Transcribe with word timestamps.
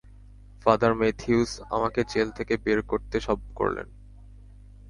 Father 0.61 0.93
Mathews 0.95 1.51
আমাকে 1.69 2.01
জেল 2.09 2.27
থেকে 2.31 2.53
বের 2.57 2.79
করতে 2.81 3.17
সব 3.19 3.39
করলেন। 3.55 3.87